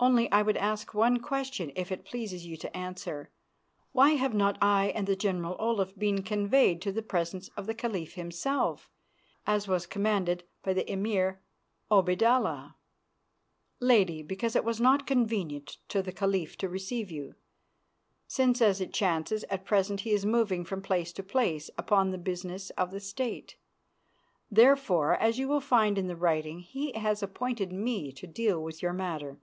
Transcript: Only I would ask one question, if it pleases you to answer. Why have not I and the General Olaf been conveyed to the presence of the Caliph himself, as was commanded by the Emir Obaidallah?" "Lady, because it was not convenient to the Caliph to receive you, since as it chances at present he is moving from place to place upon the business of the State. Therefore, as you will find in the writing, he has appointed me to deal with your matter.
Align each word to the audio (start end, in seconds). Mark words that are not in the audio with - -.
Only 0.00 0.30
I 0.30 0.42
would 0.42 0.58
ask 0.58 0.92
one 0.92 1.18
question, 1.20 1.72
if 1.76 1.90
it 1.90 2.04
pleases 2.04 2.44
you 2.44 2.58
to 2.58 2.76
answer. 2.76 3.30
Why 3.92 4.10
have 4.14 4.34
not 4.34 4.58
I 4.60 4.88
and 4.88 5.06
the 5.06 5.16
General 5.16 5.56
Olaf 5.58 5.94
been 5.96 6.22
conveyed 6.22 6.82
to 6.82 6.92
the 6.92 7.00
presence 7.00 7.48
of 7.56 7.64
the 7.66 7.72
Caliph 7.72 8.12
himself, 8.12 8.90
as 9.46 9.66
was 9.66 9.86
commanded 9.86 10.44
by 10.62 10.74
the 10.74 10.90
Emir 10.92 11.40
Obaidallah?" 11.90 12.74
"Lady, 13.80 14.20
because 14.22 14.54
it 14.54 14.64
was 14.64 14.78
not 14.78 15.06
convenient 15.06 15.78
to 15.88 16.02
the 16.02 16.12
Caliph 16.12 16.58
to 16.58 16.68
receive 16.68 17.10
you, 17.10 17.34
since 18.26 18.60
as 18.60 18.82
it 18.82 18.92
chances 18.92 19.42
at 19.44 19.64
present 19.64 20.00
he 20.00 20.10
is 20.10 20.26
moving 20.26 20.66
from 20.66 20.82
place 20.82 21.14
to 21.14 21.22
place 21.22 21.70
upon 21.78 22.10
the 22.10 22.18
business 22.18 22.68
of 22.70 22.90
the 22.90 23.00
State. 23.00 23.56
Therefore, 24.50 25.14
as 25.14 25.38
you 25.38 25.48
will 25.48 25.62
find 25.62 25.96
in 25.96 26.08
the 26.08 26.16
writing, 26.16 26.58
he 26.60 26.92
has 26.92 27.22
appointed 27.22 27.72
me 27.72 28.12
to 28.12 28.26
deal 28.26 28.62
with 28.62 28.82
your 28.82 28.92
matter. 28.92 29.38